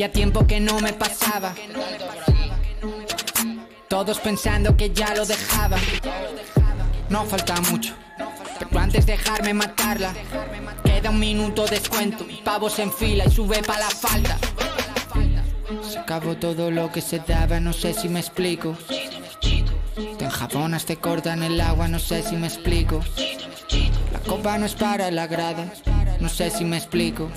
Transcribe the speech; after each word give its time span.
Hacía 0.00 0.12
tiempo 0.12 0.46
que 0.46 0.60
no 0.60 0.80
me 0.80 0.94
pasaba. 0.94 1.54
Todos 3.86 4.18
pensando 4.18 4.74
que 4.74 4.94
ya 4.94 5.14
lo 5.14 5.26
dejaba. 5.26 5.76
No 7.10 7.26
falta 7.26 7.60
mucho. 7.70 7.92
Pero 8.58 8.80
antes 8.80 9.04
dejarme 9.04 9.52
matarla, 9.52 10.14
queda 10.84 11.10
un 11.10 11.20
minuto 11.20 11.66
descuento. 11.66 12.26
Pavos 12.42 12.78
en 12.78 12.90
fila 12.90 13.26
y 13.26 13.30
sube 13.30 13.62
pa' 13.62 13.78
la 13.78 13.90
falda. 13.90 14.38
Se 15.86 15.98
acabó 15.98 16.34
todo 16.34 16.70
lo 16.70 16.90
que 16.90 17.02
se 17.02 17.18
daba, 17.18 17.60
no 17.60 17.74
sé 17.74 17.92
si 17.92 18.08
me 18.08 18.20
explico. 18.20 18.78
Te 20.16 20.24
enjabonas, 20.24 20.86
te 20.86 20.96
cortan 20.96 21.42
el 21.42 21.60
agua, 21.60 21.88
no 21.88 21.98
sé 21.98 22.22
si 22.22 22.36
me 22.36 22.46
explico. 22.46 23.02
La 24.14 24.20
copa 24.20 24.56
no 24.56 24.64
es 24.64 24.74
para 24.74 25.10
la 25.10 25.26
grada, 25.26 25.70
no 26.20 26.30
sé 26.30 26.50
si 26.50 26.64
me 26.64 26.78
explico. 26.78 27.30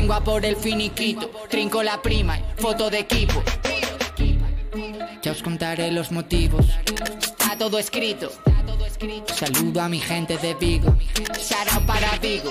Vengo 0.00 0.14
a 0.14 0.24
por 0.24 0.46
el 0.46 0.56
finiquito, 0.56 1.30
trinco 1.50 1.82
la 1.82 2.00
prima, 2.00 2.38
foto 2.56 2.88
de 2.88 3.00
equipo. 3.00 3.42
Ya 5.20 5.32
os 5.32 5.42
contaré 5.42 5.90
los 5.92 6.10
motivos, 6.10 6.64
está 7.20 7.54
todo 7.58 7.78
escrito. 7.78 8.32
Saludo 9.26 9.82
a 9.82 9.90
mi 9.90 10.00
gente 10.00 10.38
de 10.38 10.54
Vigo, 10.54 10.96
Sara 11.38 11.78
para 11.86 12.16
Vigo. 12.16 12.50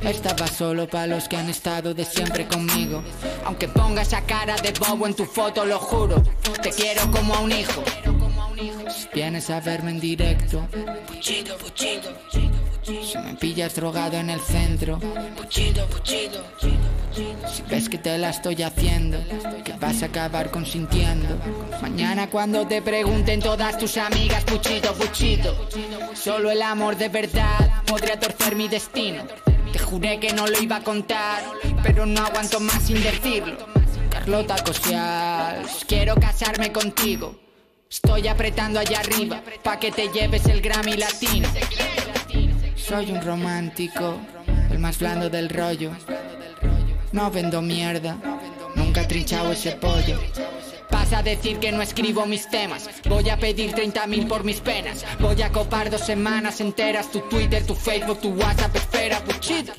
Estaba 0.00 0.46
solo 0.46 0.88
para 0.88 1.08
los 1.08 1.28
que 1.28 1.36
han 1.36 1.50
estado 1.50 1.92
de 1.92 2.06
siempre 2.06 2.46
conmigo. 2.46 3.04
Aunque 3.44 3.68
ponga 3.68 4.00
esa 4.00 4.22
cara 4.22 4.56
de 4.56 4.72
bobo 4.72 5.06
en 5.06 5.12
tu 5.12 5.26
foto, 5.26 5.66
lo 5.66 5.78
juro, 5.78 6.22
te 6.62 6.70
quiero 6.70 7.02
como 7.10 7.34
a 7.34 7.40
un 7.40 7.52
hijo. 7.52 7.84
Vienes 9.12 9.50
a 9.50 9.60
verme 9.60 9.90
en 9.90 10.00
directo, 10.00 10.66
puchito, 11.06 11.54
puchito. 11.58 12.08
Me 13.32 13.38
pillas 13.38 13.74
drogado 13.74 14.18
en 14.18 14.28
el 14.28 14.40
centro, 14.40 14.98
puchito, 15.36 15.86
puchito. 15.86 16.44
Si 17.50 17.62
ves 17.62 17.88
que 17.88 17.96
te 17.98 18.18
la 18.18 18.30
estoy 18.30 18.62
haciendo, 18.62 19.18
que 19.64 19.72
vas 19.74 20.02
a 20.02 20.06
acabar 20.06 20.50
consintiendo. 20.50 21.38
Mañana 21.80 22.28
cuando 22.28 22.66
te 22.66 22.82
pregunten 22.82 23.40
todas 23.40 23.78
tus 23.78 23.96
amigas, 23.96 24.44
puchito, 24.44 24.92
puchito. 24.94 25.68
Solo 26.14 26.50
el 26.50 26.60
amor 26.60 26.96
de 26.96 27.08
verdad 27.08 27.82
podría 27.86 28.20
torcer 28.20 28.54
mi 28.54 28.68
destino. 28.68 29.22
Te 29.72 29.78
juré 29.78 30.20
que 30.20 30.32
no 30.34 30.46
lo 30.46 30.60
iba 30.60 30.76
a 30.76 30.82
contar, 30.82 31.42
pero 31.82 32.04
no 32.04 32.26
aguanto 32.26 32.60
más 32.60 32.82
sin 32.82 33.02
decirlo. 33.02 33.56
Carlota 34.10 34.56
Cosial, 34.62 35.62
quiero 35.86 36.16
casarme 36.16 36.70
contigo. 36.70 37.34
Estoy 37.90 38.28
apretando 38.28 38.78
allá 38.78 39.00
arriba 39.00 39.42
pa' 39.62 39.78
que 39.78 39.90
te 39.90 40.08
lleves 40.08 40.46
el 40.46 40.60
Grammy 40.60 40.96
latino. 40.96 41.48
Soy 42.92 43.10
un 43.10 43.22
romántico, 43.22 44.18
el 44.70 44.78
más 44.78 44.98
blando 44.98 45.30
del 45.30 45.48
rollo. 45.48 45.92
No 47.12 47.30
vendo 47.30 47.62
mierda, 47.62 48.18
nunca 48.74 49.00
he 49.00 49.06
trinchado 49.06 49.50
ese 49.52 49.72
pollo. 49.72 50.20
Vas 50.90 51.10
a 51.14 51.22
decir 51.22 51.58
que 51.58 51.72
no 51.72 51.80
escribo 51.80 52.26
mis 52.26 52.50
temas. 52.50 52.90
Voy 53.08 53.30
a 53.30 53.38
pedir 53.38 53.72
30 53.72 54.06
mil 54.08 54.26
por 54.26 54.44
mis 54.44 54.60
penas. 54.60 55.06
Voy 55.20 55.40
a 55.40 55.50
copar 55.50 55.88
dos 55.88 56.02
semanas 56.02 56.60
enteras. 56.60 57.10
Tu 57.10 57.20
Twitter, 57.30 57.64
tu 57.64 57.74
Facebook, 57.74 58.20
tu 58.20 58.34
WhatsApp. 58.34 58.76
Espera, 58.76 59.24
puchito, 59.24 59.72